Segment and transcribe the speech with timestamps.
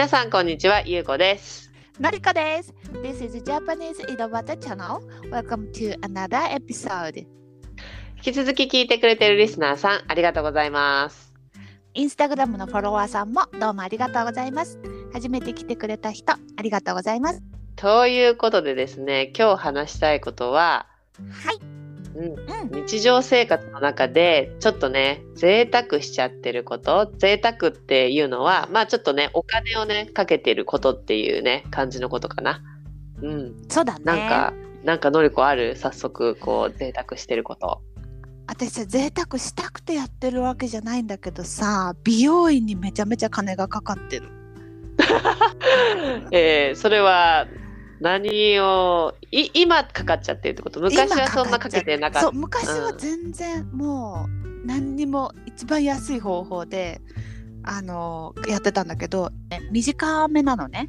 [0.00, 1.70] 皆さんこんにちは、ゆうこです。
[2.00, 2.72] のりこです。
[3.02, 4.98] This is Japanese Idobata Channel.
[5.30, 7.18] Welcome to another episode.
[7.18, 7.26] 引
[8.22, 11.34] き続き聞いてくれてるリスナーさん、ありがとうございます。
[11.92, 14.80] インスタグラムのフォロワーさんもどうもありがとうございます。
[15.12, 17.42] 初めて来てくれた人、ありがとうございます。
[17.76, 20.86] ということでですね、今日話したいことは、
[21.30, 21.69] はい。
[22.20, 22.84] うん、うん。
[22.86, 32.62] 日常生活の中でちょっとね、贅沢しちゃってること、贅沢っていうのは、まあちょっとね、お金をね、かけてることっていうね、感じのことかな。
[33.22, 34.04] うん、そうだね。
[34.04, 34.52] なんか、
[34.84, 35.76] なんかのりこある？
[35.76, 37.80] 早速、こう、贅沢してること。
[38.46, 44.28] 私さ、贅沢したくてやってるわけじゃないんだけどさ、美容院にめちゃめちゃ金がかかってる。
[46.32, 47.46] えー、それは
[48.00, 50.80] 何をい今かかっちゃってるってこと？
[50.80, 57.00] 昔はそんなかけてなかっそう、昔は全然もう何にも一番安い方法で、
[57.62, 60.88] あのやってたんだけど、ね短めなのね。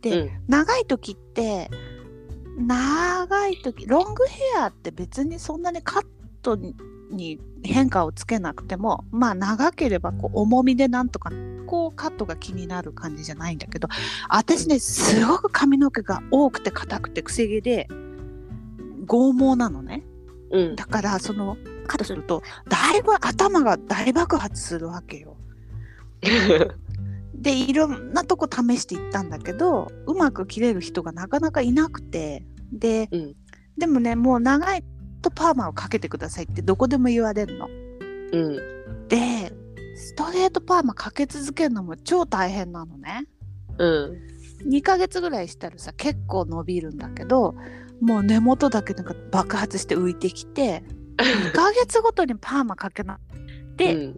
[0.00, 0.10] た。
[0.10, 1.70] で、うん長い時って
[2.56, 6.06] 長い時ロングヘアって別にそんなにカッ
[6.42, 6.56] ト
[7.14, 11.30] にに変化をつけなくてもまあ長ければこう重みでなんとか
[11.66, 13.88] こうカットが気になる感じじゃないんだけど
[14.28, 17.88] 私ねすごく髪の毛が多くて硬くてくせ毛で
[19.06, 20.02] 剛毛なのね。
[20.50, 20.76] うん。
[20.76, 21.56] だからその
[21.86, 25.36] カットするとだいぶ頭が大爆発するわけよ。
[27.34, 32.44] でいろんなとこ試していったんだけどうまく切れる人がなかなかいなくて。
[32.72, 33.36] で、うん。
[33.76, 34.84] でもねもう長い
[35.24, 37.68] とパーマをかけてくださいってどこでも言われるの。
[38.32, 39.52] うんで
[39.96, 43.26] ストレートパーマかけ続けるのも超大変なのね。
[43.78, 44.34] うん
[44.68, 47.54] 2ヶ月ぐらいしたらさ結構伸びるんだけど
[48.00, 50.84] もう根元だけなんか爆発して浮いてきて
[51.18, 53.20] 2ヶ月ごとにパーマかけな
[53.76, 54.16] で、うん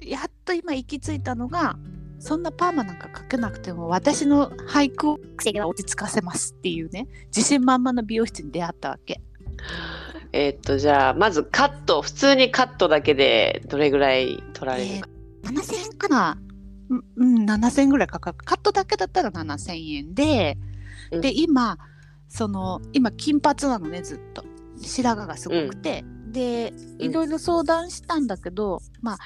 [0.00, 1.76] やっと今行き着いたのが
[2.20, 5.18] そんなパーマなんかかけなくても私の俳句を
[5.66, 9.20] 落ち着かせますっていうね自信満々の美容室に出会ったわけ
[10.32, 12.02] えーっとじゃあまずカット。
[12.02, 15.08] 普通にカットだけでどれぐらい取られるか、
[15.44, 16.38] 7000円かな？
[16.90, 18.36] うんうん7000円ぐらいかかる。
[18.44, 20.58] カットだけだったら7000円で、
[21.12, 21.20] うん。
[21.20, 21.78] で今
[22.28, 24.44] その今金髪なのねずっと。
[24.80, 27.02] 白髪がすごくて、でうん。
[27.02, 29.18] いろいろ相談したんだけど、まあ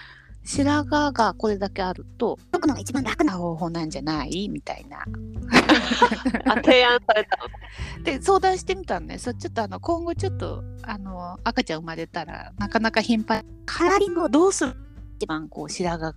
[0.45, 4.49] 白髪がこれだけあると解くのが一番楽な方法なんじゃない？
[4.49, 4.99] みたいな。
[6.47, 7.49] あ提案されたの？
[8.05, 9.19] で相談してみたのね。
[9.19, 13.45] そうちょっとあの今後ちょっとあの赤ちゃん生まれたらなかなか頻繁に。
[13.67, 14.75] カラーリングをどうする？
[15.19, 16.15] 一番こう白髪。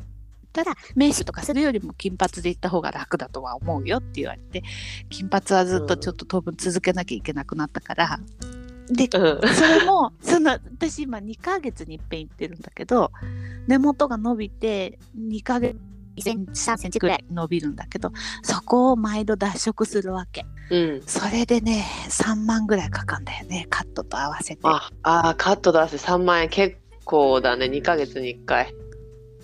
[0.51, 4.63] たらメイクとかするよりも金髪でいった方が楽だとは思うよって言われて。
[5.09, 8.19] 金髪はずっとちょっと当分続けなきゃいけなくなったから、
[8.87, 9.53] でうん。
[9.53, 13.11] それもその私今2ヶ月にいっぺん行ってるんだけど
[13.67, 15.75] 根元が伸びて2ヶ月
[16.17, 20.45] 2センチ3センチぐらい伸びるんだけどそこを毎度脱色するわけ。
[20.69, 21.01] うん。
[21.05, 24.61] それでね3万ぐらいかかんだよねカットと合わせて。
[24.63, 28.73] ああーカット出して3万円結構だね2ヶ月に1回。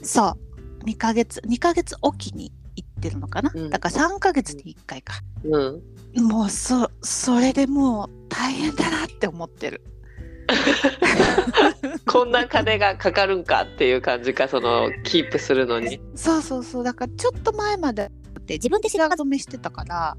[0.01, 0.85] そう。
[0.85, 3.69] 2ヶ月2ヶ月おきに行ってるのかな、うん。
[3.69, 5.15] だから3ヶ月に1回か。
[5.43, 5.81] うん
[6.15, 9.81] もうそそれでもう大変だなって思ってる。
[12.05, 16.01] こんな金がかかるんかっていう感じかその キープするのに。
[16.15, 16.83] そうそうそう。
[16.83, 20.17] だからちょっと前までって自分で白髪染めしてたから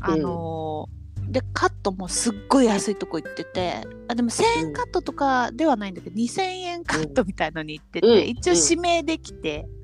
[0.00, 8.28] あのーでカットもすっごい安いとこ行っててあでも1000円カットとかではないんだけど、2000円カットみたいのに行ってて、うん。
[8.28, 9.81] 一応指名できて、うん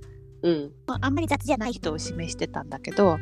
[0.86, 3.18] あんまり雑じゃない人を指名してたんだけど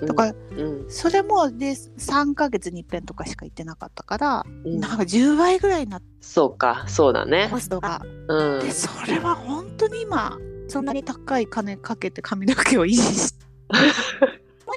[0.00, 0.06] うん。
[0.06, 0.90] だからうん。
[0.90, 4.80] それもで3ヶ月に一遍とかしか行ってなかったから、うん。
[4.80, 7.48] なんか10倍ぐらいになってそうかそうだね。
[7.50, 8.02] コストが。
[8.28, 8.60] うん。
[8.60, 10.38] でそれは本当に今
[10.68, 13.46] そんなに高い金かけて髪の毛を維持して。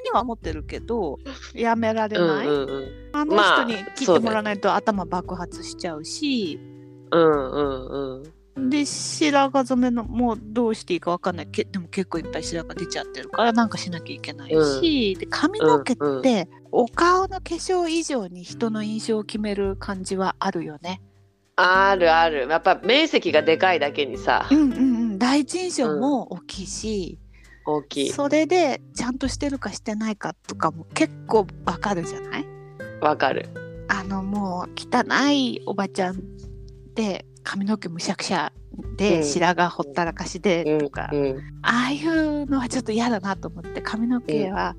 [0.02, 1.18] には思ってるけど
[1.54, 2.88] やめられない、うんうんうん。
[3.12, 6.58] あのまあ人に切ってもらわないと頭爆発しちゃうし、
[7.10, 11.46] うんうんうんで白髪染めのもうどうしていいかわかんない。
[11.46, 16.48] けでも結構いっぱい白髪出ちゃってるからなんかしなきゃいけないし、で髪の毛って、うんうん。
[16.72, 21.00] お顔の化粧以上に人の印象を決める感じはあるよね。
[21.56, 22.48] あるある。
[22.48, 24.48] やっぱ面積がでかいだけにさ。
[24.50, 24.76] うんうんう
[25.14, 25.18] ん。
[25.18, 27.18] 第一印象も大きいし、
[27.66, 28.10] 大きい。
[28.10, 32.46] それでちゃんとしてるかしてないかとかも結構わかるじゃない？
[33.00, 33.48] わかる。
[33.88, 36.22] あのもう汚いおばちゃん
[36.94, 38.52] で髪の毛むしゃくしゃ
[38.96, 39.24] で、うん。
[39.24, 40.78] 白髪ほったらかしでうん。
[40.78, 41.38] とか、うん。
[41.62, 44.76] ああいうのはちょっと嫌だなと思って髪の毛は、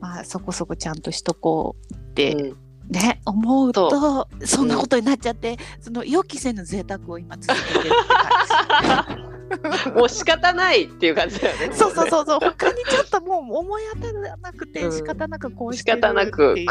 [0.00, 2.56] まあそこそこちゃんとしとこうって、うん。
[2.88, 9.30] ね思うとそんなことになっちゃって、その予期せぬ贅沢を今続けてるって感じ。
[9.94, 11.70] もう仕方ないっていう感じだよね。
[11.72, 12.40] そうそうそうそう。
[12.40, 14.92] 他にちょっともう思い当たらなくてうん。
[14.92, 16.68] 仕方なくこうし仕てる方なくっていう。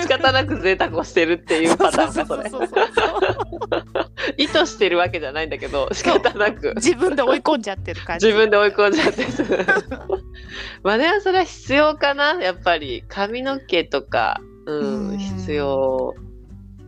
[0.00, 0.58] 仕方なく。
[0.62, 2.66] 贅沢をしてるっていうパターンかそれそう。
[2.66, 6.74] そうそうそう意図してるわけじゃないんだけど仕方なく。
[6.76, 8.26] 自分で追い込んじゃってる感じ。
[8.26, 9.26] 自分で追い込んじゃって
[10.82, 13.04] まあでもそれは必要かなやっぱり。
[13.08, 15.18] 髪の毛とかうんうん。
[15.18, 16.14] 必要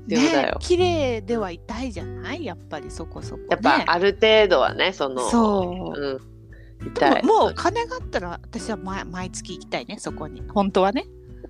[0.09, 2.45] 必要だよ、ね綺麗ではいたいじゃない？
[2.45, 6.01] やっぱりそこそこ、ね、やっぱある程度はねそのそう。
[6.01, 6.85] うん。
[6.85, 7.23] で痛い。
[7.23, 10.43] ももう金があったら私は毎毎月行きたいねそこに。
[10.49, 11.07] 本当はね。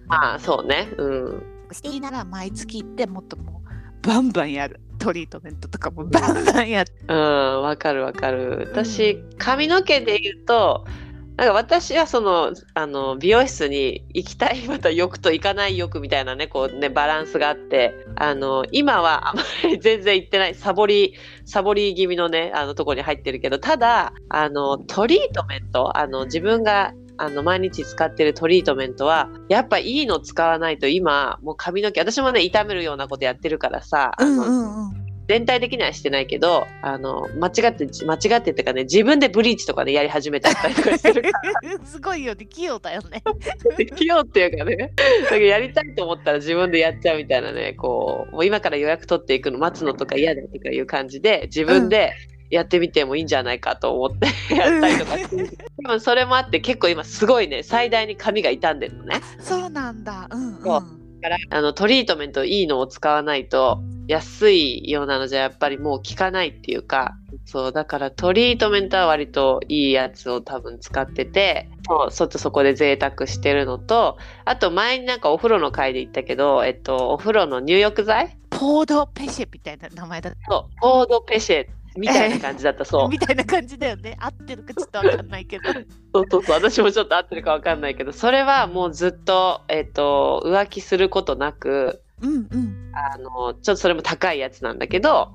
[0.06, 0.88] まあそうね。
[0.98, 1.42] うん。
[1.72, 4.80] していいなら毎月行ってもっともうバンバンやる。
[4.98, 7.62] トリートメントとかもバンバンやってうん。
[7.62, 8.68] わかるわかる。
[8.72, 10.86] 私髪の毛で言うと
[11.36, 21.14] なんか私はそのあの美容室に行きたいまた欲と行かない欲みたいなねこうねバランスがあってあの今はあまり 全然行ってないサボり
[21.44, 35.03] サボり気味のねあのとこに入ってるけどただあのトリートメントあの自分があの毎日使ってるトリートメントはやっぱいいの使わないと今もう髪の毛私もね傷めるようなことやってるからさあの、んうん。
[35.28, 41.40] 全体的にはしてないけどあの間違って間違ってってかね自分でブリーチとかでやり始めちゃったりとかしてるか
[41.84, 42.44] すごいよね。
[42.46, 43.22] 器用だよね。
[43.24, 44.76] ら 器用っていうかね。
[44.76, 52.12] だからやりたいと思ったら自分でやっちゃうみたいなねこうもう今から予約取っていくの待つのとか嫌だとかいう感じで自分で
[52.50, 55.46] やってみてもいいんじゃないかと思ってやったりとかしてる。
[55.48, 55.56] で
[55.86, 59.20] もそれもあって結構今すごいね最大に髪が傷んでるのね。
[59.38, 60.28] そうなんだ。
[60.30, 60.62] うん。
[60.62, 67.16] そうからあのトリートメントいいのを使わないと安いようなのじゃやっぱりもう効かないっていうか
[67.46, 78.36] そうだからトリートメントは割といいやつを多分使っててそうちょっとそこで贅沢してるのとあと前になんかお風呂の回で言ったけど、えっと、お風呂の入浴剤？
[78.50, 83.08] ポードペシェみたいな名前だそうコードペシェみたいな感じだったそう。
[83.08, 84.16] みたいな感じだよね。
[84.20, 85.72] 合ってるかちょっとわかんないけど。
[85.72, 88.12] そうそうそう私もちょっと合ってるかわかんないけど。
[88.12, 92.92] それはもうずっと、えっと、浮気することなくうんうん。
[92.94, 95.34] あのちょっとそれも高いやつなんだけど、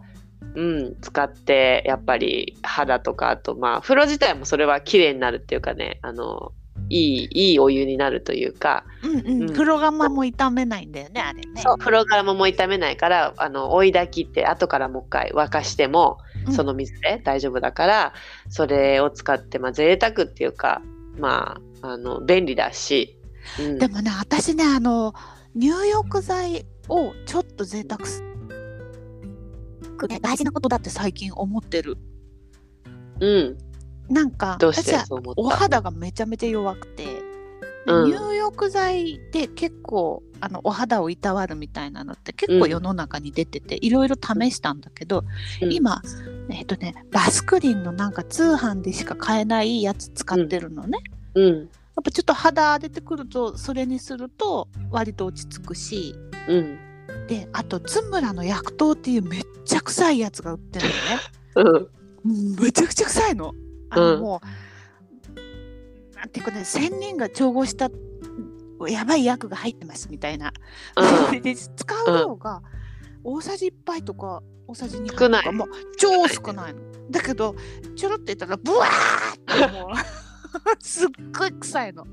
[0.55, 6.53] うん、使ってやっぱり肌とかあとまあ風呂自体もそれは綺麗になるっていうかねあの
[6.89, 8.85] いいいいお湯になるというか。
[9.03, 9.53] うんうん、うん。
[9.53, 11.61] 風呂釜も傷めないんだよねあれね。
[11.61, 11.77] そう。
[11.77, 16.17] 風呂からももう傷めないからあの追い炊きって後からもう一回沸かしても
[16.47, 16.53] うん。
[16.53, 18.13] その水で大丈夫だから、
[18.49, 20.81] それを使ってまあ贅沢っていうか
[21.17, 23.17] まああの便利だし、
[23.59, 25.13] うん、でもね私ねあの
[25.55, 28.23] 入浴剤をちょっと贅沢す
[30.07, 31.97] ね大事なことだって最近思ってる。
[33.21, 33.57] うん、
[34.09, 37.21] なんか私はお肌がめちゃめちゃ弱くて、で
[37.85, 38.11] うん。
[38.11, 45.23] 入浴剤で結構あのお肌をいたわるみたいなのって結構世の中に出てて、いろいろ試したんだけど、
[45.61, 45.71] うん。
[45.73, 46.01] 今
[46.49, 50.99] えっ、とねラスクリンのなんか通販でしか買えないやつ使ってるのね、
[51.35, 51.45] うん。
[51.45, 56.15] やっぱちょっと肌出てくるとそれにすると割と落ち着くし。
[56.47, 56.79] うん。
[57.27, 60.85] であとツムラの薬湯っていうめっちゃ臭いやつが売ってる
[61.55, 61.89] のね。
[62.25, 62.55] うん。
[62.63, 63.53] めちゃくちゃ臭いの。
[63.89, 64.47] あの、うんもう
[66.19, 67.89] なんていうかね仙人が調合した
[68.87, 70.53] やばい薬が入ってますみたいな。
[71.31, 71.39] うん。
[71.41, 72.61] で使う量が
[73.23, 76.81] 大さじ1杯とか大さじ2少ない杯とかもう超少ないの。
[77.09, 77.55] だけど
[77.95, 79.89] ちょろって言ったらブワーってもう
[80.79, 82.05] すっごい臭いの。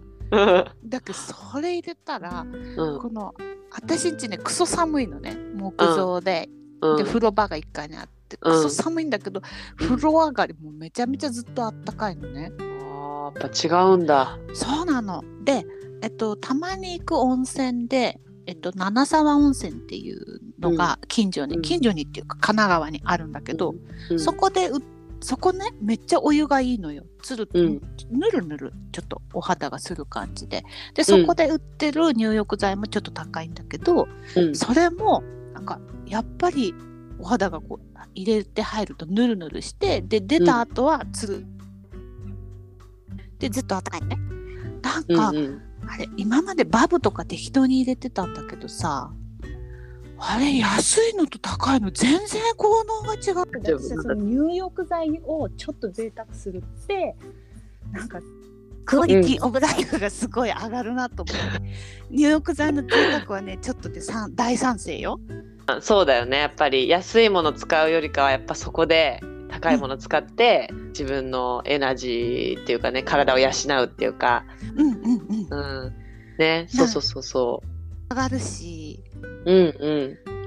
[0.85, 3.00] だけどそれ入れたらうん。
[3.00, 3.35] この
[3.73, 5.37] 私んちねクソ寒いのね。
[5.55, 6.49] 木造で,、
[6.81, 6.97] うん。
[6.97, 8.52] で風呂場が1階にあってうん。
[8.52, 9.40] クソ寒いんだけど、
[9.76, 12.52] 風呂上がりもめちゃめちゃずっとあったかいのね。
[12.59, 14.38] あーやっぱ違うんだ。
[14.54, 15.25] そうなの。
[15.45, 15.64] で、
[16.02, 21.62] えっと、たまに行く温泉で、えっと、七沢温泉っていうのが近所に、うん。
[21.62, 23.75] 近所にっていうか神奈川にあるんだけど、
[24.11, 24.21] うん。
[24.21, 24.75] そこでう
[25.21, 27.04] そこねめっちゃお湯がいいのよ。
[27.23, 27.80] つる、うん。
[28.11, 30.64] ぬるぬるちょっとお肌がする感じで。
[30.95, 34.06] でそこで売ってる入浴剤もちょっと高いんだけど、
[34.37, 34.54] うん。
[34.54, 36.75] それもなんかやっぱり
[37.18, 37.86] お肌がこう
[38.17, 41.47] 入れて入るとぬるぬるしてで出た後はつる、
[43.39, 44.17] でずっと暖かいのね。
[44.83, 45.63] なんか、うんうん。
[45.89, 49.13] あれ今までバブとか適当に入れてたんだけどさ
[50.19, 53.79] あれ安いのと高いの全然効能が違う大丈夫。
[53.79, 57.15] 私その入浴剤をちょっと贅沢するって
[57.93, 58.19] なんか
[58.85, 61.63] クオリティオブライフがすごい上がるなと思って、
[62.11, 65.21] 入浴剤の贅沢はねちょっとでさん大賛成よ。
[65.29, 66.39] あそうだよね。
[66.39, 74.45] やっぱり安いもの使うよりかはやっぱそこで高いもの使って自分のエナジーっていうかね体を養うっていうか、
[74.77, 75.85] うんうんうん。
[75.87, 75.95] うん、
[76.39, 76.67] ね。
[76.69, 77.63] そうそうそうそ
[78.11, 79.03] 上がるし。
[79.45, 79.91] ううんう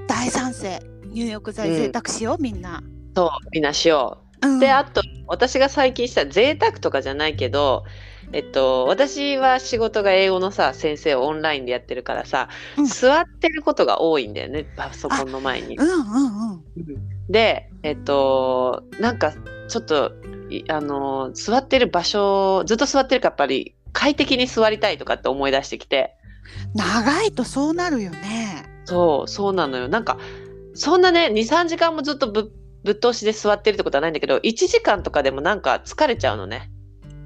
[0.03, 0.07] ん。
[0.07, 0.79] 大賛成。
[1.11, 2.83] 入浴剤贅沢しよう、みんな、
[3.15, 4.47] そうみんなしよう。
[4.47, 4.57] ん。
[4.57, 7.83] うであと私が最近した贅沢とかじゃないけど、
[8.31, 15.83] えっと、私は仕事が英語のさ先生をオンラインでやってるからさ、うん座ってることが多いんだよねパソコンの前にう。
[15.83, 16.63] んうんうん
[17.29, 19.33] でえっとなんか
[19.67, 20.13] ちょっと
[20.49, 26.15] いあの座ってる場所ずっと座ってるからやっぱり快適に座りたいとかって思い出してきて
[26.73, 28.65] 長いとそうなるよね。
[28.85, 30.17] そうそうなのよなんか
[30.73, 32.51] そんなね23時間もずっとぶ
[32.83, 36.71] ぶっ通しで座ってるってことはないんだけど1時間とかでもなんか疲れちゃうのね。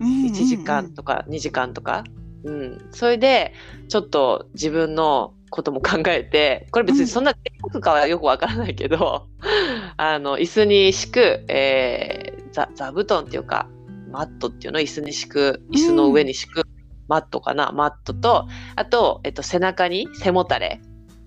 [0.04, 2.04] 1 1時間とか2時間とか、
[2.44, 3.54] うん、それで
[3.90, 7.40] ちょっと自分のことも考えてこれ別にそんな贅
[7.72, 9.28] 沢かはよくわからないけど、
[9.98, 13.68] あの椅子に敷く、えー座座布団っていうか
[14.12, 14.80] マットっていうの？
[14.80, 16.64] 椅子に敷く椅子の上に敷く
[17.08, 20.80] マットかな、マットとあと、えっと、背中に背もたれ。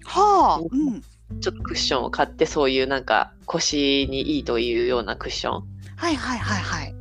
[0.04, 1.00] はあ、うん、
[1.40, 5.64] ちょっとクッションを買ってそういうなんか腰にいいというようなクッション。
[5.96, 6.95] はいはいはいはい。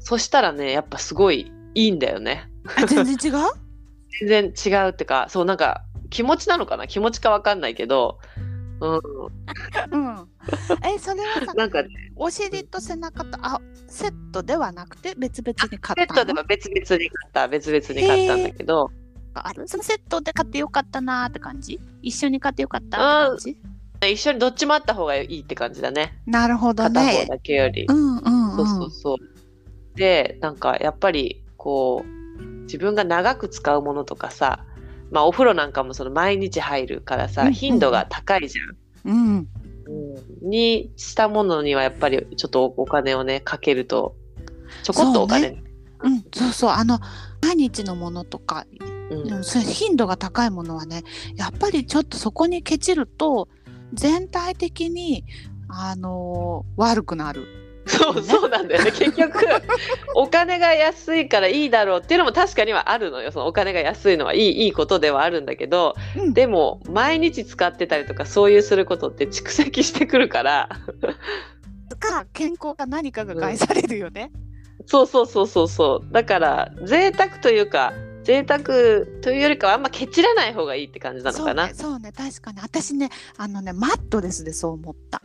[0.00, 2.48] そしたらねやっぱすごいいいんだよね。
[2.76, 3.38] あ全然違う？
[4.26, 6.86] 全然違うってかそうなんか気持ちなのかな？
[6.86, 8.18] 気持ちかわかんないけど、
[8.80, 10.28] うん、うん。
[10.84, 11.82] えそれはさ なんか
[12.16, 16.20] お尻と背中とあセットではなくて別々に買セッったの？
[16.20, 18.90] トでは別々に買った別々に買ったんだけど。
[19.34, 19.68] ある？
[19.68, 21.78] そのセットで買ってよかったなーって感じ？
[22.02, 23.56] 一緒に買ってよかったって感じ？
[24.12, 26.18] 一緒にどっちもあった方がいいって感じだね。
[26.26, 27.26] なるほど片方ね。
[27.26, 28.56] だけより、うんうんうん。
[28.56, 29.16] そうそうそう
[29.94, 34.64] でなんかやっぱりこう自分が長く使うものとかさ
[35.10, 39.12] まあお風呂なんかもその毎日入るからさ、頻度が高いじゃん。
[39.12, 39.36] うん。
[40.42, 40.48] うん。
[40.48, 44.14] にしたものにはやっぱりちょっとお金をねかけると
[44.82, 45.64] ちょこっとお金、ね。
[46.02, 46.70] うん、そうそう。
[46.70, 47.00] あの
[47.42, 48.66] 毎日のものとか、
[49.10, 49.32] うん。
[49.32, 51.02] うん、そ頻度が高いものはね
[51.34, 53.48] やっぱりちょっとそこにケチると
[53.92, 55.24] 全体的に
[55.68, 57.59] あのー悪くなる。
[57.90, 58.92] そうそうなんだよね。
[58.92, 59.38] 結局
[60.14, 63.32] お金が安いからいいだろうっていうのも確かにはあるのよ。
[63.32, 70.68] そのお金が安いのはいいいいことではあるんだけどうん、でも毎日使ってたりとかそういうすることって蓄積してくるから。
[71.98, 74.30] か健康か何かが害されるよね。
[74.86, 76.12] そうそうそうそうそう。
[76.12, 77.92] だから贅沢というか
[78.24, 78.64] 贅沢
[79.22, 82.12] というよりかはあんまケチらない方がいいって感じなのそうかな、ねそうね。
[82.12, 82.60] 確かに。
[82.60, 85.22] 私ねあのねマットレスでそう思った。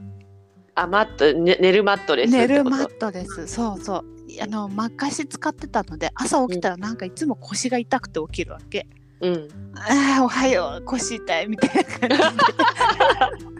[0.76, 4.06] あマット、ね、寝るマットレス寝るマットレスそうそう。
[4.42, 8.88] あの昔使ってたので朝起きたらなんかいつも腰が痛くて起きるわけ。
[9.22, 9.48] うん。
[9.76, 12.16] ああおはよう腰痛いみたいな感じで。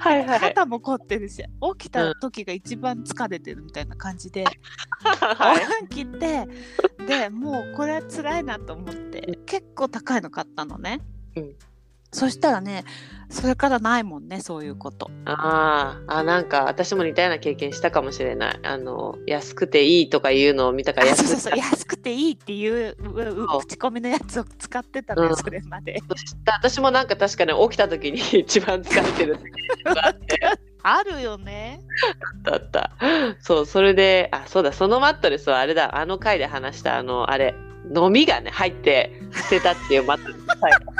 [0.00, 0.40] はいはい。
[0.40, 1.42] 肩も凝ってるし
[1.78, 4.44] 起きた時が一番疲れてるみたいな感じで、
[5.02, 5.86] はい。
[5.88, 6.48] 起きて
[7.06, 11.00] でもうこれは辛いなと思って結構高いの買ったのね、
[11.36, 11.52] うん
[12.16, 12.84] そしたらね
[13.28, 15.10] それからないもんねそういうこと。
[15.24, 18.60] あーあなんか私も似たような経験したかもしれない。
[18.62, 22.12] あの安くていいとかいうのを見たから安くて。
[22.12, 22.96] いいっていう
[23.60, 25.36] 口コミのやつを使ってたのよ、うん。
[25.36, 25.98] それまで。
[26.46, 29.36] 私もなんか確かに起きた時に一番疲れてる
[30.84, 31.80] あるよね。
[32.44, 32.92] だった。
[33.40, 35.98] そうそれであそうだそのマットレスはあれだ。
[35.98, 37.54] あの回で話したあのあれ
[37.94, 40.92] 飲みがね入って捨てたっていうマットレス最後。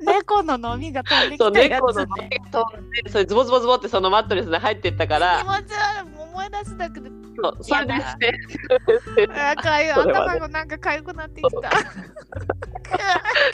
[0.00, 5.38] 猫の飲みが飛んできたや猫の飲みが飛んでそれズボズボズボってそのマットレスに入ってったから。
[5.40, 6.20] 気持ち悪い。
[6.30, 7.10] 思い出すだけで
[7.42, 8.38] そうそれでやだ捨て
[9.34, 11.70] あかゆ頭がなんか痒くなってきた。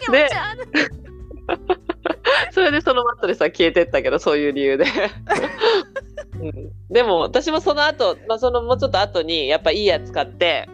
[0.00, 1.06] 気持でち悪い。
[2.52, 4.84] それでそのマットレスは消えてったけどそういう理由で、
[6.40, 10.68] うん、でも私もその後、まあそのもうちょっと後にやっぱいいやつ買って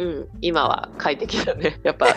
[0.00, 1.78] うんうん、今は快適だね。
[1.84, 2.06] やっぱ、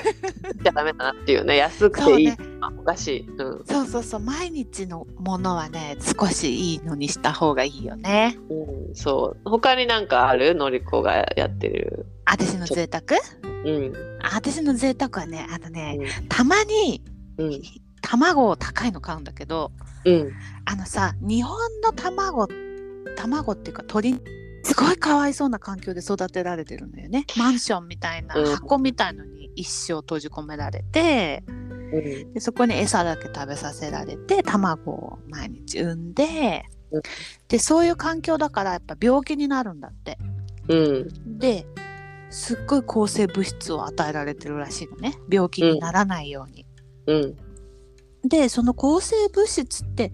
[0.64, 3.30] じゃダメだなっていうね、安くていいそうのはおかしい。
[3.30, 3.64] うん。
[3.66, 9.50] そうそうそう毎日のものはね少しいいのにした方がいいよねうん、そう。
[9.50, 10.56] 他になんかある？
[10.56, 12.06] のりこがやってる。
[12.26, 13.22] 私の贅沢？
[13.66, 13.94] うん。
[14.22, 17.04] あ私の贅沢はねあのねうたまに
[17.38, 17.42] ん。
[17.42, 17.62] うん。
[18.02, 19.72] 卵を高いの買うんだけど
[20.06, 20.32] うん。
[20.66, 22.48] あのさ日本の卵
[23.18, 24.20] 卵っていうか鳥
[24.64, 31.52] すごいかわいそうな環境で育てられてるんだよねマンションみたいなうん箱みたいのに一生閉じ込められてう
[31.98, 32.34] ん。
[32.34, 37.02] でそこに餌だけ食べさせられて卵を毎日産んでうん
[37.48, 40.18] でそういう環境だからやっぱ病気になるんだって
[40.70, 41.38] うん。
[41.38, 41.66] で
[42.30, 46.66] すっごい抗生物質を与えられてるらしいのね病気にならないように。
[47.08, 47.38] うん。
[48.24, 50.12] でその抗生物質って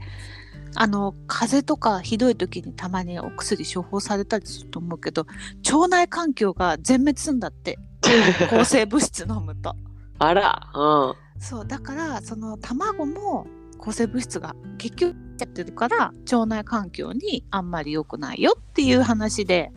[0.82, 5.28] あの風邪とかひどい時にたまにお薬処方されたりすると思うけど
[5.70, 7.78] 腸内環境が全滅するんだって
[8.50, 9.76] 抗生物質飲むと。
[10.20, 10.72] あら。
[10.74, 11.42] うん。
[11.42, 13.46] そうだからその卵も
[13.78, 19.72] 抗生物質が結局ちゃってるから腸内環境にあんまり良くないよっていう話で、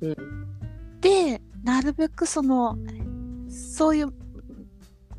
[0.00, 0.16] うん
[1.00, 2.76] でなるべくその
[3.48, 4.12] そういう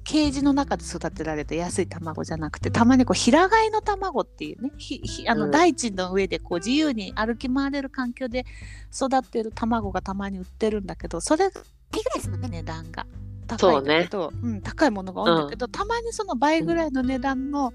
[0.08, 5.52] ケージの中で育てられた安い卵じゃなくてたまにこう平飼いの卵っていうねひひあのうん。
[5.52, 8.46] 大地の上でこう自由に歩き回れる環境で
[8.96, 13.06] 育ってる卵がたまに売ってるんだけどそれがいくらですもんね値段が
[13.48, 17.74] 高いんだけどう、ん、高いものが多いんだけど、たまにその倍ぐらいの値段の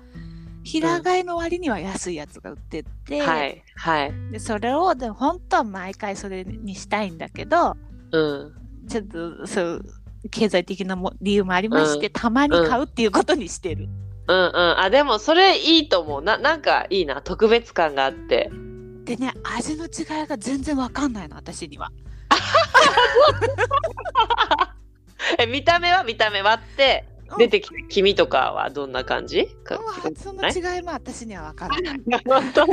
[0.65, 4.13] 平飼いの割には安いやつが売ってて、はいはい。
[4.31, 7.77] でそれをでも本当は毎回それにしたいんだけど
[8.13, 8.53] うん。
[8.89, 9.85] ちょっとそう
[10.31, 12.13] 経済的なも理由もありまして、うん。
[12.13, 13.89] たまに買うっていうことにしてる。
[14.29, 14.37] うん。
[14.37, 14.79] うん。
[14.79, 16.23] あでもそれいいと思う。
[16.23, 17.23] ななんかいいな。
[17.23, 18.51] 特別感があって。
[19.05, 21.91] でね味の違いが全然わかんないの私には。
[25.39, 26.05] え見た目は？
[26.05, 27.39] 見た目割ってうん。
[27.39, 29.47] 出てきた黄身とかはどんな感じ？
[29.65, 30.15] かうん。
[30.15, 32.03] その違いも私にはわからない。
[32.17, 32.67] なんか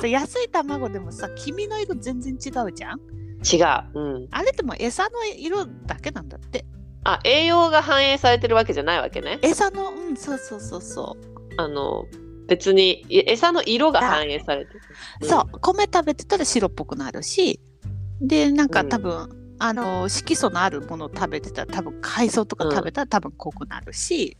[0.00, 3.00] さ安い卵でもさ黄身の色全然違うじゃん？
[3.40, 6.64] 違う、うん、あれってもう餌の色だけなんだって。
[7.04, 9.38] あ栄養が反映されてるわけじゃないわけね。
[9.42, 11.54] 餌のうんそうそうそうそう。
[11.56, 12.04] あの
[12.48, 14.80] 別にい餌の色が反映されてる。
[15.22, 15.58] そう。
[15.60, 17.60] 米食べてたら白っぽくなるし
[18.20, 18.88] でなんかうん。
[18.88, 19.28] 多分、
[19.58, 24.36] あの色素のあるものを食べてたら多分海藻とか食べたら多分濃くなるし、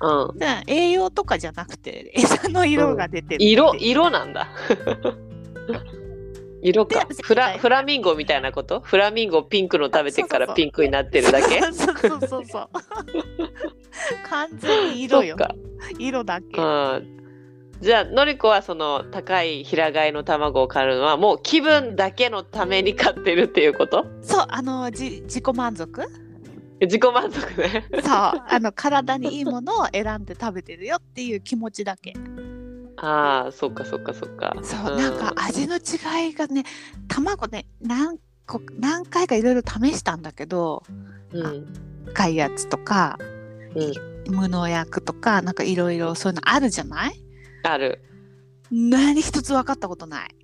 [0.00, 0.38] うん。
[0.38, 4.48] で栄養とかじゃなくて餌の色が出てる、色色なんだ
[6.62, 7.04] 色か。
[7.06, 8.80] でフラフラミンゴみたいなこと？
[8.80, 11.60] フラミンゴピンクの食べてからピンクになってるだけ？
[11.64, 12.68] そうそうそうそう。
[14.28, 15.36] 完全に色よ。
[15.98, 16.60] 色だけ。
[16.60, 17.16] うん。
[17.80, 24.04] じゃあのりこはその高い平飼いの卵を買うのはもう気分だけのために買ってるっていうこと？
[24.20, 26.02] そうあのじ自己満足？
[26.82, 27.86] 自己満足ね。
[27.92, 32.12] そうあの 体にいいものを選んで食べてるよっていう気持ちだけ
[33.02, 34.54] ああそっかそっかそっか。
[34.62, 34.98] そう、ん。
[34.98, 36.64] なんか味の違いがね
[37.08, 40.82] 卵ね何個何回かいろいろ試したんだけど
[41.32, 41.66] うん。
[42.14, 43.18] 高いやつとか
[43.74, 44.34] うん。
[44.34, 47.20] 無農薬とかなんかいろいろそういうのあるじゃない？
[47.64, 48.00] ある。
[48.70, 50.34] 何一つ分かったことない。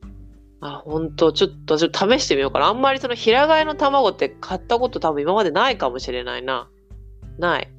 [0.61, 1.33] あ本当。
[1.33, 2.67] ちょっとちょっと試してみようかな。
[2.67, 6.69] あんまりその平飼いの卵って買ったこと多分今までないかもしれないな。
[7.39, 7.71] ない。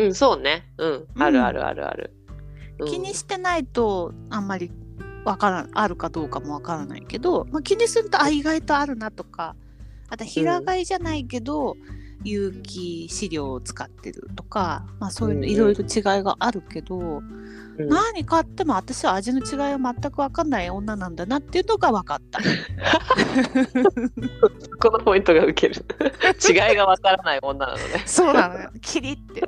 [0.00, 0.64] うんそうね。
[0.78, 1.06] うん。
[1.18, 2.23] あるあるあるある、うん
[2.86, 4.70] 気にしてないとあんまり
[5.24, 9.56] わからんあるかどうかもわからないけど、まあ、気にするとあ意外とあるなとか
[10.08, 11.76] あと平飼いじゃないけど、
[12.24, 17.44] 有機飼料を使ってるとか、まあ、そういうのうんいろいろ違いがあるけど、うん
[17.76, 22.38] 何買っても私は味の違いは全く分かんない女なんだなっていうのが分かった。
[24.80, 25.84] このポイントが受ける
[26.48, 28.70] 違いがわからない女なのね そうなのよ。
[28.80, 29.42] キリって。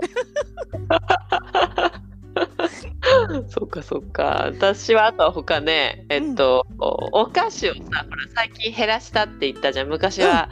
[3.49, 4.45] そっかそっか。
[4.47, 9.89] 私はあとは他ねえっと、おお菓子をさほら最近減らしたって言ったじゃん。
[9.89, 10.51] 昔は、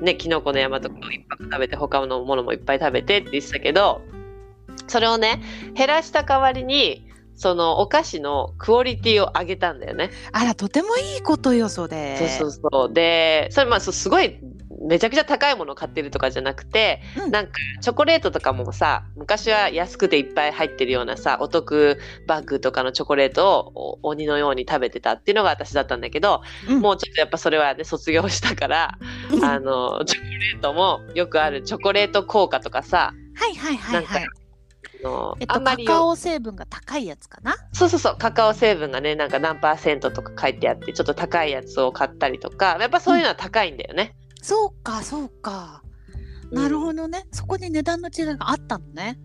[0.00, 4.02] ねきのこの山とかをいっぱい食べて他のものもいっぱい食べてって言ってたけど
[4.88, 5.40] それをね
[5.74, 10.10] 減らした代わりにそのお菓子のクオリティを上げたんだよね。
[10.32, 12.16] あら、とてもいいことよ、それ。
[12.16, 12.92] そうそうそう。
[12.92, 14.38] でそれまあすごい
[14.80, 28.98] めちゃくちゃ高いものを買ってるとかじゃなくて、うんなんかチョコレートとかもさ昔は安くていっぱい入ってるようなさお得バッグとかのチョコレートをお鬼のように食べてたっていうのが私だったんだけど、うんもうちょっとやっぱそれはね卒業したから、
[29.32, 34.24] うんあのチョコレートもよくあるチョコレート効果とかさはいはいはいはい。
[35.04, 37.54] あのえっと、あんまりカカオ成分が高いやつかな？
[37.72, 44.14] そうそうそうカカオ成分がねなんか何パーセントとか書いてあってちょっと高いやつを買ったりとかやっぱそういうのは高いんだよね。
[44.46, 45.82] そうか、そうか。
[46.52, 47.24] なるほどね。
[47.32, 49.18] そこに値段の違いがあったのね。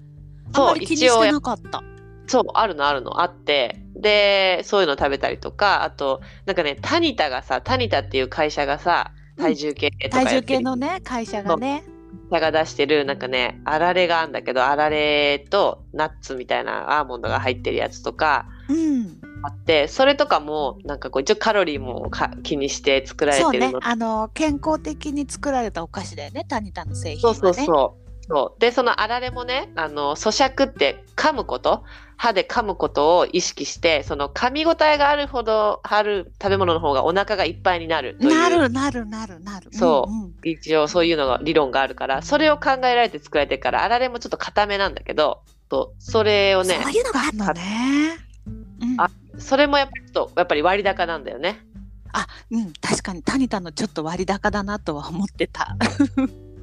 [0.47, 1.83] あんそうまり気にしてなかった。
[2.25, 11.83] そうあるのあるのあってでそういうの食べたりとかあとなんかねタニタがさタニタっていう会社がさ体重計とか体重やってる計のね、会社がね。
[12.31, 19.21] 会社が出してるなんかねあられがあるんだけどあられとナッツみたいなアーモンドが入ってるやつとかうん。
[19.43, 23.79] あってそれとかもなんかこう一応カロリーもか気にして作られそうねてるの。
[23.81, 27.39] あの、健康的に作られたお菓子だよね、タニタの製品はね。
[27.39, 28.01] そうそうそう。
[28.27, 31.83] そうでそのあられもねあの咀嚼って噛むこと？
[32.17, 39.69] 歯で噛むことを意識してその噛み応えがあるほどある食べ物の方がお腹がいっぱいになるというなるなるなるなる。
[39.73, 48.17] そううんうん一応そういうのが理論があるからそれを考えられて作られてるからあられもちょっと固めなんだけどそうそれをねそういうのがあるのね。
[48.81, 51.59] うんあそれもやっぱりとやっぱり割高なんだよね。
[52.13, 55.75] あ、うん、確かにタニタのちょっと割高だなとは思ってた。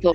[0.03, 0.15] そう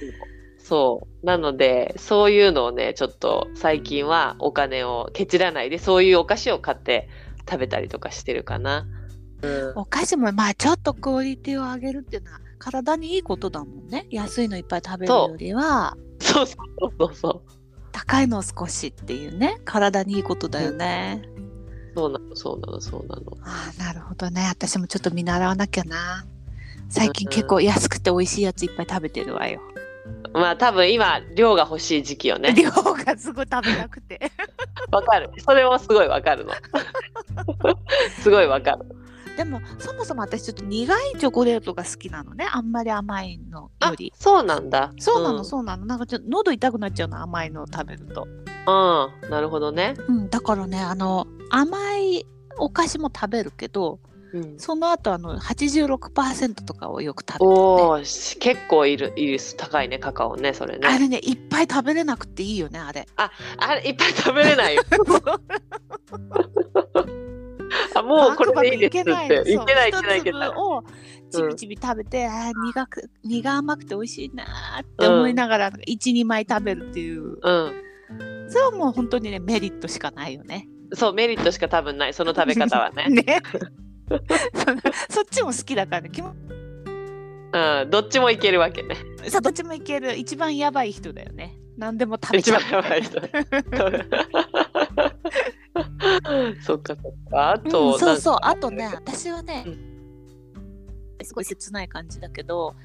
[0.60, 7.10] そうなのでそういうのをねちょっと最近はお金をケチらないでそういうお菓子を買って
[7.50, 8.88] 食べたりとかしてるかな。
[9.42, 17.42] うん、お菓子もまあちょっとクオリティを上げるっていうのは体にいいことだもんね安いのいっぱい食べるよりはそうそうそうそう。
[17.92, 21.24] 高いのを少しっていうね体にいいことだよね、
[21.96, 23.38] そうなの、そうなの、そうなの。
[23.44, 26.26] ああなるほどね私もちょっと見習わなきゃな
[26.90, 29.62] 最近結構安くて美味しいやついっぱい食べてるわよ
[30.34, 32.54] まあ多分今、量が欲しい時期よね。
[32.58, 34.32] 量がすごい食べなくて
[34.92, 35.30] わかる。
[35.38, 36.54] それもすごいわかるの。
[38.22, 38.80] すごいわかる。
[39.38, 44.92] でもそもそも私ちょっと苦いチョコレートが好きなのねあんまり甘いのよあり、そうなんだ。
[45.00, 48.28] そうなの、んそうなのなんかちょっと喉痛くなっちゃうの甘いのを食べると
[48.66, 49.96] うん、なるほどね。
[50.08, 52.26] うんだからねあの甘い
[52.58, 54.00] お菓子も食べるけど
[54.34, 60.88] うん、その後あの86%とかをよく食べて、ね、お結構いる、いる、高いね、カカオね、それね。
[60.88, 63.30] あれねいっぱい食べれなくていいよねあれあ
[63.76, 64.82] れ、いっぱい食べれないよ。
[67.94, 69.00] あ、もうこれでいいですって。
[69.00, 70.50] いけない、いけない、いけない。
[70.50, 70.84] 一粒を
[71.30, 77.74] ちびちび食べて、あー苦く苦甘くて美味しいなーって思いながら12、枚食べるっていううん。
[78.50, 80.68] それはもう本当にねメリットしかないよね。
[80.94, 83.08] そう、メリットしか多分ない、その食べ方はね。
[83.24, 83.42] ね
[85.10, 86.12] そそっちも好きだからね
[87.54, 88.96] うん、どっちもいけるわけね。
[89.30, 93.22] さどっちもいける一番やばい人だよね何でも食べ一ちゃう番やばい人。
[96.62, 97.52] そっかそっか。
[97.52, 99.66] あと、うん、そうそうあとね私はね、
[101.22, 102.76] すごい切ない感じだけど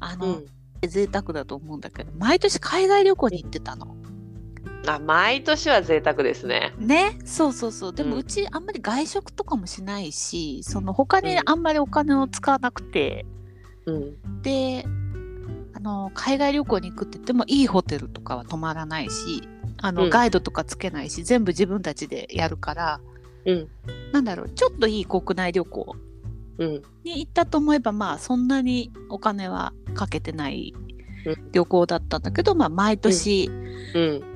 [0.00, 0.46] あの、うん。
[0.88, 3.99] 贅沢だと思うんだけど毎年海外旅行に行ってたの。
[4.86, 6.72] あ、毎年は贅沢ですね。
[6.78, 7.18] ね。
[7.24, 7.92] そうそうそう。
[7.92, 11.42] でもうちあんまり外食とかもしないしその他にうん。
[11.44, 13.26] あんまりお金を使わなくて、
[13.86, 14.42] うん。
[14.42, 14.84] で
[15.74, 19.48] あの海外旅行に行くって言ってもいいホテルとかは泊まらないし
[19.82, 20.10] あの、うん。
[20.10, 23.00] ガイドとかつけないし全部自分たちでやるから。
[23.46, 23.68] うん。
[24.12, 24.50] なんだろう。
[24.50, 25.96] ちょっといい国内旅行
[26.58, 26.82] うん。
[27.04, 30.74] に行ったと思えばまあそんなにお金はかけてない
[31.26, 31.52] うん。
[31.52, 33.50] 旅行だったんだけど、まあ毎年、
[33.94, 34.29] うん。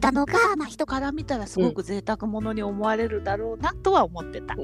[0.00, 4.54] だのが、まあ、人から見たらすごく贅沢者に思われるだろうなとは思ってた。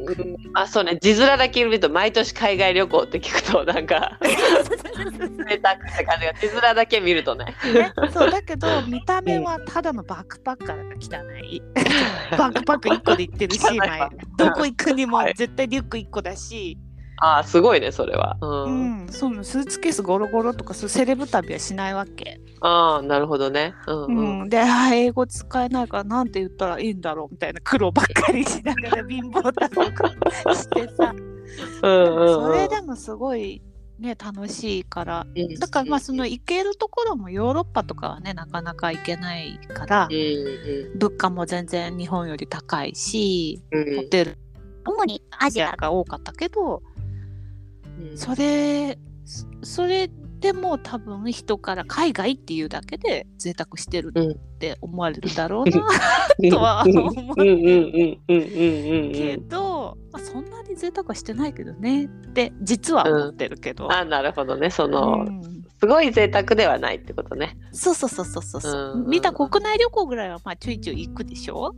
[0.55, 0.99] あ、そうね。
[1.01, 7.47] 字面だけ見ると、毎年海外旅行って聞くと、なんか、 贅沢って感じが、字面だけ見るとね。
[7.73, 11.63] ね、そう だけど見た目はただのバックパッカーだから汚い。
[12.37, 13.61] バックパック1個で行ってるし
[14.37, 16.79] どこ行くにもはい絶対リュック1個だし、
[17.21, 18.37] あ、すごいね、それは。
[18.41, 18.47] う。
[18.47, 19.05] うん。
[19.05, 23.75] ん、そのスーツケースゴロゴロとかそうセレブ旅はしないわけ、ああ、なるほどね。
[23.87, 24.45] うんううん。
[24.45, 30.09] ん、で英語使えないからなんて言ったらいいんだろうみたいな苦労ばっかりしながら貧乏だとか
[30.55, 31.15] してさ。
[31.83, 32.35] うんうん。
[32.35, 33.61] それでもすごい
[33.99, 35.27] ね楽しいから。
[35.35, 35.55] うん。
[35.57, 40.99] だからまあその行けるところもヨーロッパとかはねなかなか行けないからうんうん。
[40.99, 43.97] 物価も全然日本より高いしうん。
[43.97, 44.39] ホテル
[44.85, 46.83] 主にアジアが多かったけど
[48.01, 48.19] うん。
[48.19, 50.11] それそそれ
[50.41, 55.87] でも多分人から海外っていうだけで贅沢してるって思われるだろうな
[56.51, 57.35] とは思う。
[57.37, 63.93] うんうんうんうんうんうんけど、まあ、そんなに贅沢はしてないけどねって実は思ってるけど。
[63.93, 64.71] あなるほどね。
[64.71, 65.43] その、うん。
[65.79, 67.59] すごい贅沢ではないってことね。
[67.73, 68.61] そうそうそうそうそう。
[68.61, 69.11] そう、うん。
[69.11, 71.75] みんな国内旅行ぐらいはまあちょいちょい行くでしょ、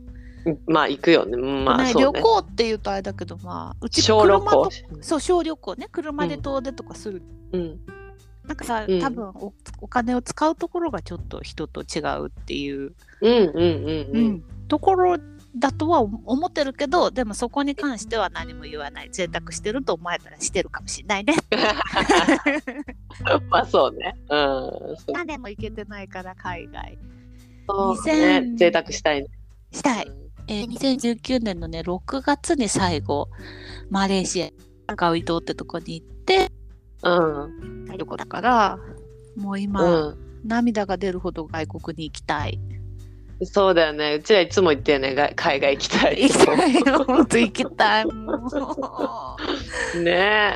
[0.67, 1.37] まあ行くよね。
[1.37, 2.19] まあ国内そうね。
[2.19, 5.87] 旅行っていうとあれだけどまあうち小旅車と行そう小旅行ね。
[5.91, 7.79] 車で遠出とかする、うん。
[8.45, 8.99] なんかさうん。
[8.99, 14.27] 多分おお金を使うところがちょっと人と違うっていう、うんうんうんううん。
[14.33, 15.17] んところ
[15.55, 19.09] だとは思ってるけどでもそこに関しては何も言わない。
[19.11, 21.35] 贅沢してると思われたらしてるかもしれないね。
[23.49, 24.15] まあそうね。
[24.29, 25.13] うん。
[25.13, 26.97] 何年も行けてないから海外。
[27.67, 29.27] そう2000ね贅沢したいね。
[29.71, 30.22] したい。
[30.47, 33.29] えー2019年のね6月に最後
[33.89, 34.53] マレーシ
[34.87, 36.51] アガウイ島ってとこに行って
[37.03, 37.85] うん。
[37.97, 38.79] 旅行だから
[39.35, 40.17] もう今、うん。
[40.45, 42.59] 涙が出るほど外国に行きたい。
[43.45, 44.15] そうだよね。
[44.15, 45.15] うちらいつも言ってよね。
[45.15, 46.21] が海外行きたい。
[46.23, 47.03] 行きたいよ。
[47.07, 48.05] 本当行きたい。
[48.05, 48.49] も
[49.95, 50.11] ね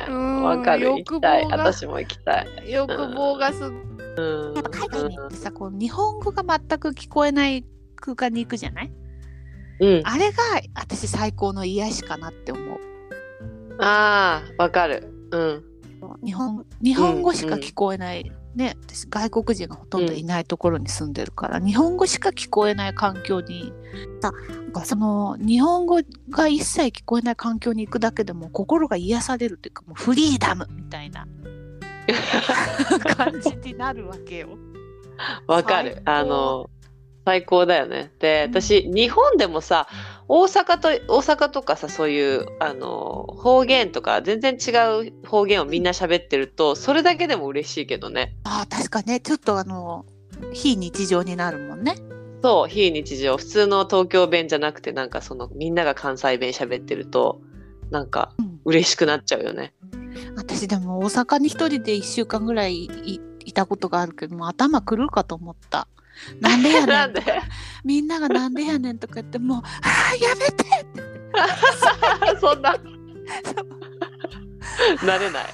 [0.06, 0.10] え。
[0.10, 0.86] うんわかる。
[0.88, 1.44] 行きたい。
[1.46, 2.46] 私も行きたい。
[2.66, 3.64] う欲望がす。
[3.64, 4.54] うん。
[4.54, 7.64] やっぱ海外に行ってさこう日本語が全く聞こえない
[7.96, 8.92] 空間に行くじゃない？
[9.80, 10.02] うん。
[10.04, 10.42] あれが
[10.74, 12.78] 私最高の癒しかなって思う。
[13.80, 15.12] ああわかる。
[15.30, 15.64] うん。
[16.24, 23.72] 日本日本語しか聞こえない、ね私外国人がほとんどいないところに住んでるから、日本語しか聞こえない環境に
[24.20, 24.32] さ
[24.84, 31.26] その日本語が一切聞こえない環境に行くだけでも心が癒されるっていうかもうフリーダムみたいな
[33.16, 34.48] 感じになるわけよ。
[35.46, 36.00] わかる。
[36.04, 36.70] あの
[37.28, 38.10] 最高だよね。
[38.20, 39.86] で私、日本でもさ
[40.28, 44.70] 大阪と大阪とかさそういうあの方言とか全然違
[45.10, 48.34] う方言をみんな喋ってるとそれだけでも嬉しいけどね。
[48.44, 49.20] あー確かね。
[49.20, 50.06] ちょっとあの
[50.54, 51.96] 非日常になるもんね。
[52.42, 53.36] そう非日常。
[53.36, 57.42] 普通の東京弁じゃなくてなんかそのみんなが関西弁喋ってると
[57.90, 58.58] なんかうん。
[58.64, 59.74] 嬉しくなっちゃうよね。
[60.34, 65.88] 私でも大阪に一人で1週間ぐらいいいたことがあるけどもう頭狂うかと思った。
[66.40, 67.22] なんでやねんなんで？
[67.84, 71.02] みんながなんでやねんとか言ってもう「あーやめて!」って。
[72.40, 72.74] そんな。
[75.04, 75.44] なれない。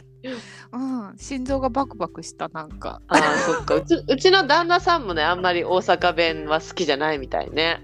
[0.72, 0.76] う
[1.12, 3.00] ん、心臓がバクバクしたなんか。
[3.08, 3.74] ああそっか。
[3.76, 7.80] うちうちの旦那さんもねあんまり大阪弁は好きじゃないみたいね。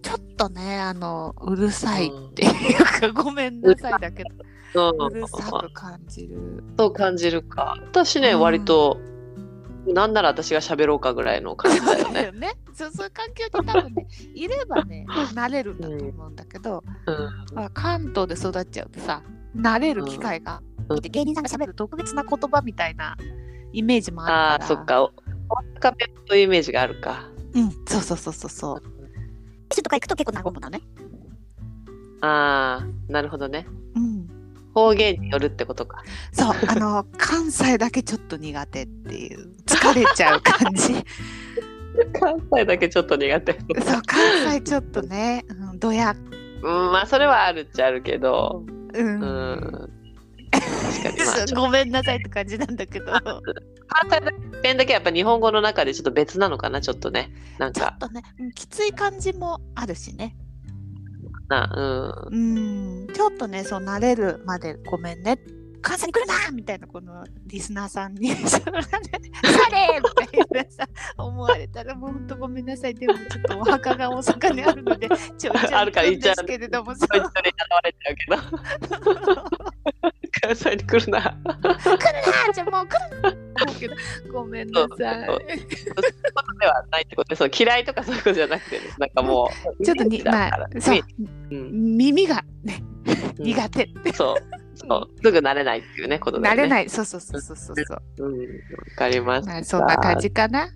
[0.00, 4.90] ちょっとねあのうるさいっていうか、ごめんなさいだけど。
[4.90, 6.64] ううるさく感じる。
[6.78, 7.76] そう感じるか。
[7.78, 8.98] 私ね、うん割と
[9.86, 12.30] なんなら私が喋ろうかぐらいの感じだよね。
[12.32, 19.22] ね そうそういう環境に多分ねいればね 慣れるんだと思うんだけど、うんまあ、関東で育っちゃうとさ
[19.56, 23.16] 慣れる機会が、うんで芸人さんが喋る特別な言葉みたいな
[23.72, 25.02] イメージもあるからああそっか。
[25.02, 25.12] お
[25.48, 27.30] 大阪弁というイメージがあるか。
[27.54, 28.82] うんそうそうそうそうそう
[29.82, 30.82] とか行くと結構和むのね
[32.20, 33.66] ああなるほどね。
[34.74, 36.02] うん方言によるってことか。
[36.32, 40.94] そうあの関西だけちょっと苦手っていう疲れちゃう感じ
[42.18, 43.52] 関西だけちょっと苦手。
[43.52, 46.14] そう関西ちょっとね、うん、どや
[46.62, 48.64] うんまあそれはあるっちゃあるけど。
[48.94, 49.90] う、うんん。
[50.50, 53.42] 確かにまあちょっとごめんなさいって感じなんだけど関
[54.10, 57.30] 西弁だけやっぱ日本語の中でちょっと別なのかなちょっとね。
[57.58, 60.41] なんかちょっとね、うんきつい感じもあるしねな
[62.30, 63.04] うん。
[63.04, 65.38] うんちょっとねそう慣れるまでごめんね
[65.82, 68.70] 関西に来るなみたいなこのリスナーさんに「それ!」
[69.98, 70.86] みたいなさ
[71.18, 79.62] 思われたらもうほんとごめんなさいでもちょっとお墓が大阪にあるのでちょいちょいあるから言っちゃうですけれどもさそいつに現れちゃうけど。
[80.42, 81.20] 関西に来るな。
[81.22, 85.26] 来るなじゃあもう来るなごめんなさい。
[85.26, 91.00] そうことではないってことで、そう嫌いとかそういうことじゃなくてね、なんかもう、ちょっとにまあそう。
[91.50, 91.96] うん。
[91.96, 92.82] 耳がね
[93.38, 93.44] うん。
[93.44, 94.36] 苦手そう、
[94.88, 96.60] そう、すぐ慣れないっていうね、ことだよね。
[96.62, 98.46] 慣れないそうそうそうそうそうそううん、わ
[98.96, 99.48] かります。
[99.48, 100.68] まあそんな感じかな？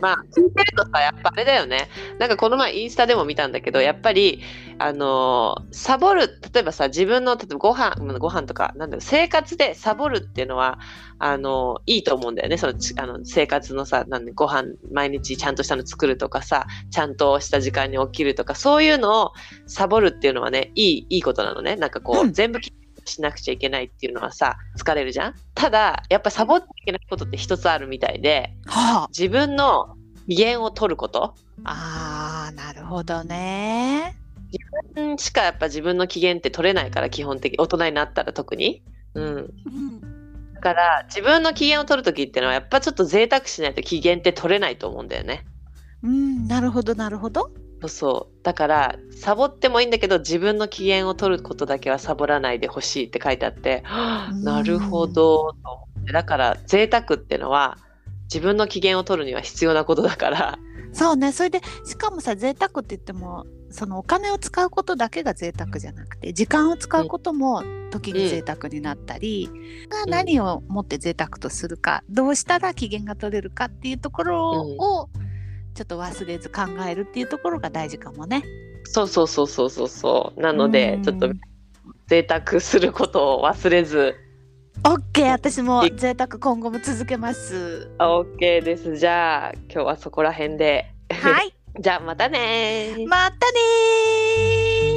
[0.00, 1.88] まあ、聞いてるとさ、やっぱあれだよね。
[2.18, 4.42] なんかこの前インスタでも見たんだけど、やっぱり、
[4.78, 10.80] あのーサボる、例えばさ、自分の、例えばご飯、うんご飯とか、なんだろう、生活でサボるっていうのは、
[11.20, 12.58] あのーいいと思うんだよね。
[12.58, 19.32] その、ちあの生活のさ、なんで、ご飯、毎日ちゃんとしたの作るとかさ、ちゃんとした時間に起きるとか、そういうのを
[19.68, 21.76] サボるっていうのはね、いい、いいことなのね。
[21.76, 22.72] なんかこう、うん全部き
[23.04, 25.34] しなくちゃいけないっていうのはさ、疲れるじゃん？
[25.54, 29.08] ただ、やっぱサボっちゃいけないことって一つあるみたいで、はあ。
[29.08, 29.96] 自分の
[30.28, 31.34] 機嫌を取ること。
[31.64, 34.16] あーなるほどね。
[34.96, 38.82] うんしかやっぱ自分の機嫌って取れないから基本的大人になったら特に。
[39.14, 40.00] うん、うん
[40.54, 45.46] だから自分の機嫌を取る時っていうのはやっぱちょっと贅沢しないと機嫌って取れないと思うんだよね。
[46.02, 48.44] うんなるほどなるほどそうそう。
[48.44, 54.44] だからサボってもいいんだけど自分の機嫌を取ることだけはサボらないでほしいって書いてあって、はあうん。
[54.44, 56.12] なるほどと思って。
[56.12, 57.78] だから贅沢っていうのは
[58.24, 60.58] 自分の機嫌を取るには必要なことだから。
[60.92, 61.32] そうね。
[61.32, 69.48] それでしかもさ贅沢って言ってもそのお金を使うことだけが贅沢じゃなくて時間を使うことも時に贅沢になったり、
[69.88, 75.08] が何をもって贅沢とするかどうしたら機嫌が取れるかっていうところを
[75.74, 78.42] ちょっと忘れず考えるっていうところが大事かもね。
[78.84, 80.40] そうそうそうそうそうそう。
[80.40, 81.02] なのでうん。
[81.02, 81.30] ちょっと
[82.06, 84.14] 贅沢することを忘れず。
[84.82, 87.90] OK 私も贅沢今後も続けます。
[87.98, 88.96] あ OK です。
[88.96, 90.92] じゃあ今日はそこら辺で。
[91.10, 91.54] はい。
[91.78, 92.94] じゃあまたね。
[92.96, 93.58] ーまたね